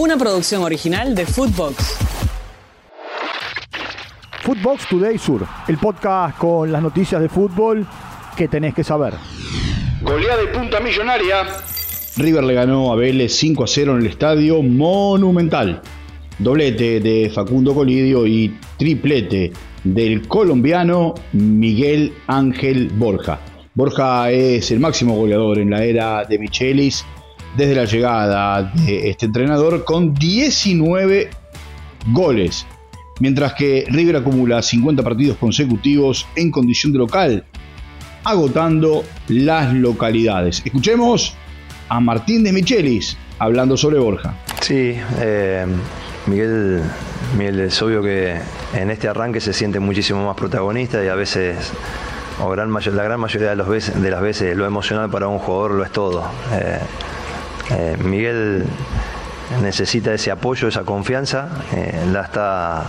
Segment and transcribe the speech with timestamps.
[0.00, 1.98] una producción original de Footbox.
[4.42, 7.86] Footbox Today Sur, el podcast con las noticias de fútbol
[8.34, 9.12] que tenés que saber.
[10.00, 11.44] Goleada y punta millonaria.
[12.16, 15.82] River le ganó a Vélez 5 a 0 en el estadio Monumental.
[16.38, 19.52] Doblete de Facundo Colidio y triplete
[19.84, 23.38] del colombiano Miguel Ángel Borja.
[23.74, 27.04] Borja es el máximo goleador en la era de Michelis
[27.56, 31.30] desde la llegada de este entrenador con 19
[32.12, 32.66] goles,
[33.18, 37.44] mientras que River acumula 50 partidos consecutivos en condición de local,
[38.24, 40.62] agotando las localidades.
[40.64, 41.34] Escuchemos
[41.88, 44.34] a Martín de Michelis hablando sobre Borja.
[44.60, 45.66] Sí, eh,
[46.26, 46.82] Miguel,
[47.36, 48.36] Miguel es obvio que
[48.74, 51.72] en este arranque se siente muchísimo más protagonista y a veces
[52.42, 55.72] o la gran mayoría de, los veces, de las veces lo emocional para un jugador
[55.72, 56.24] lo es todo.
[56.52, 56.78] Eh,
[57.70, 58.64] eh, Miguel
[59.62, 62.84] necesita ese apoyo, esa confianza, eh, la, está,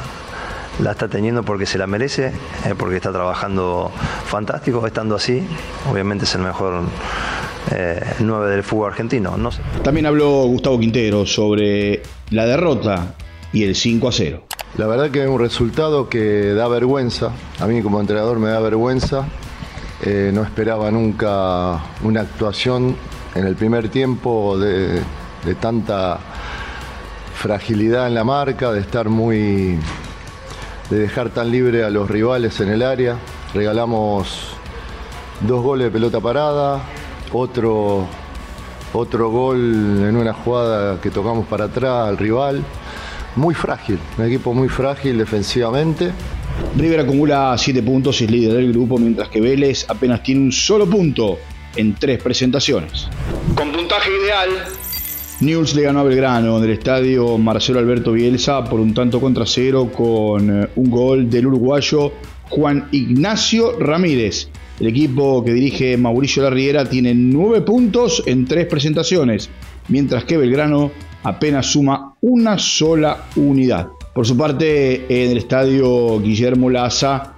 [0.79, 2.31] la está teniendo porque se la merece,
[2.77, 3.91] porque está trabajando
[4.25, 5.45] fantástico, estando así,
[5.89, 6.83] obviamente es el mejor
[8.19, 9.37] 9 del fútbol argentino.
[9.37, 9.49] No
[9.83, 13.15] También habló Gustavo Quintero sobre la derrota
[13.53, 14.43] y el 5 a 0.
[14.77, 18.59] La verdad que es un resultado que da vergüenza, a mí como entrenador me da
[18.61, 19.25] vergüenza,
[20.03, 22.95] eh, no esperaba nunca una actuación
[23.35, 25.01] en el primer tiempo de,
[25.59, 26.19] tanta
[27.35, 29.77] fragilidad en la marca, de estar muy.
[30.89, 33.17] de dejar tan libre a los rivales en el área.
[33.53, 34.55] Regalamos
[35.41, 36.81] dos goles de pelota parada,
[37.31, 38.05] otro,
[38.93, 42.63] otro gol en una jugada que tocamos para atrás al rival.
[43.35, 46.11] Muy frágil, un equipo muy frágil defensivamente.
[46.77, 50.51] River acumula 7 puntos y es líder del grupo, mientras que Vélez apenas tiene un
[50.51, 51.37] solo punto
[51.75, 53.07] en tres presentaciones.
[53.55, 54.49] Con puntaje ideal.
[55.41, 59.45] News le ganó a Belgrano en el estadio Marcelo Alberto Bielsa por un tanto contra
[59.45, 62.13] cero con eh, un gol del uruguayo
[62.49, 64.49] Juan Ignacio Ramírez.
[64.79, 69.49] El equipo que dirige Mauricio Larriera tiene 9 puntos en tres presentaciones,
[69.87, 70.91] mientras que Belgrano
[71.23, 73.89] apenas suma una sola unidad.
[74.13, 77.35] Por su parte, en el estadio Guillermo Laza,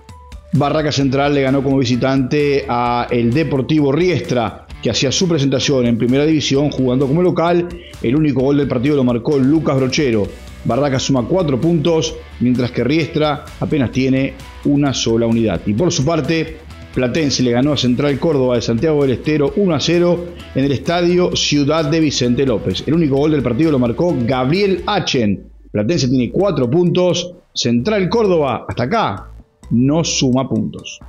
[0.55, 5.97] Barraca Central le ganó como visitante a el Deportivo Riestra, que hacía su presentación en
[5.97, 7.67] primera división jugando como local.
[8.03, 10.27] El único gol del partido lo marcó Lucas Brochero.
[10.65, 15.59] Barraca suma cuatro puntos, mientras que Riestra apenas tiene una sola unidad.
[15.65, 16.57] Y por su parte,
[16.93, 20.71] Platense le ganó a Central Córdoba de Santiago del Estero 1 a 0 en el
[20.71, 22.83] estadio Ciudad de Vicente López.
[22.85, 25.47] El único gol del partido lo marcó Gabriel Achen.
[25.71, 27.33] Platense tiene 4 puntos.
[27.55, 29.32] Central Córdoba, hasta acá,
[29.71, 30.99] no suma puntos.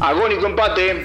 [0.00, 1.04] Agónico empate.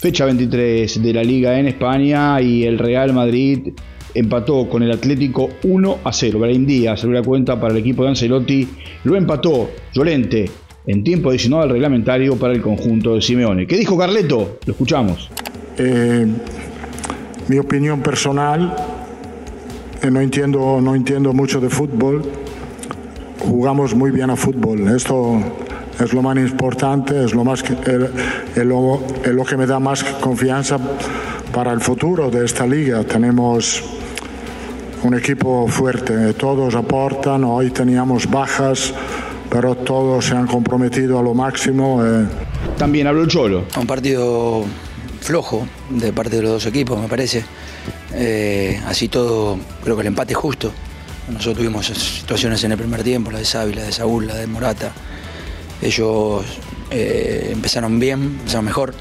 [0.00, 3.68] Fecha 23 de la liga en España y el Real Madrid
[4.14, 6.38] empató con el Atlético 1 a 0.
[6.38, 8.68] Brain Díaz salió la cuenta para el equipo de Ancelotti.
[9.04, 10.50] Lo empató Llorente
[10.86, 13.66] en tiempo adicional al reglamentario para el conjunto de Simeone.
[13.66, 14.58] ¿Qué dijo Carleto?
[14.66, 15.30] Lo escuchamos.
[15.78, 16.26] Eh,
[17.48, 18.74] mi opinión personal,
[20.02, 22.22] eh, no, entiendo, no entiendo mucho de fútbol,
[23.46, 24.88] jugamos muy bien a fútbol.
[24.88, 25.40] Esto
[25.98, 27.74] es lo más importante, es lo, más que,
[28.64, 30.78] lo, es lo que me da más confianza
[31.52, 33.04] para el futuro de esta liga.
[33.04, 33.82] Tenemos
[35.02, 38.94] un equipo fuerte, todos aportan, hoy teníamos bajas
[39.54, 42.04] pero todos se han comprometido a lo máximo.
[42.04, 42.26] Eh.
[42.76, 43.64] También habló el Cholo.
[43.78, 44.64] Un partido
[45.20, 47.44] flojo de parte de los dos equipos, me parece.
[48.14, 50.72] Eh, así todo, creo que el empate es justo.
[51.28, 54.46] Nosotros tuvimos situaciones en el primer tiempo, la de Sábila, la de Saúl, la de
[54.46, 54.92] Morata.
[55.80, 56.44] Ellos
[56.90, 58.94] eh, empezaron bien, empezaron mejor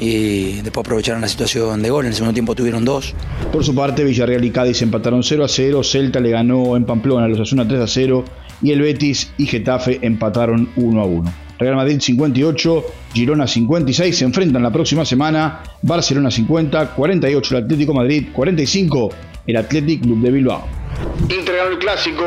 [0.00, 2.04] y después aprovecharon la situación de gol.
[2.04, 3.14] En el segundo tiempo tuvieron dos.
[3.52, 5.82] Por su parte, Villarreal y Cádiz empataron 0 a 0.
[5.82, 8.24] Celta le ganó en Pamplona a los Asuna 3 a 0
[8.62, 11.32] y el Betis y Getafe empataron 1 a 1.
[11.58, 17.94] Real Madrid 58, Girona 56 se enfrentan la próxima semana, Barcelona 50, 48 el Atlético
[17.94, 19.10] Madrid, 45
[19.48, 20.87] el Athletic Club de Bilbao.
[21.22, 22.24] Inter el clásico.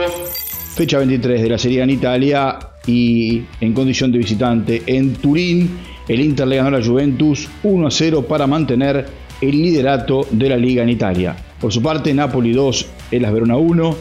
[0.75, 6.19] Fecha 23 de la Serie en Italia y en condición de visitante en Turín, el
[6.19, 9.05] Inter le ganó a la Juventus 1 a 0 para mantener
[9.41, 11.35] el liderato de la liga en Italia.
[11.59, 13.95] Por su parte, Napoli 2, Elas Verona 1,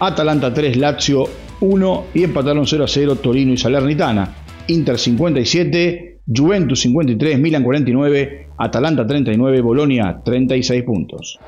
[0.00, 1.28] Atalanta 3, Lazio
[1.60, 4.36] 1 y empataron 0 a 0 Torino y Salernitana.
[4.68, 11.38] Inter 57, Juventus 53, Milan 49, Atalanta 39, Bolonia 36 puntos.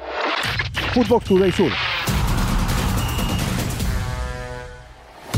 [0.93, 1.71] Footbox Today Sur.